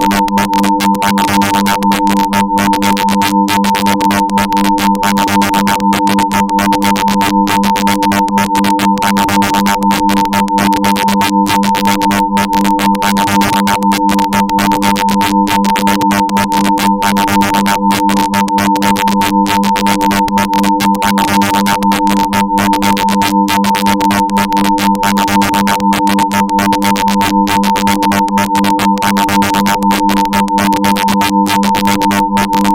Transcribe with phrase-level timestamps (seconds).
[0.00, 0.39] you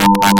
[0.00, 0.30] you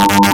[0.00, 0.31] you.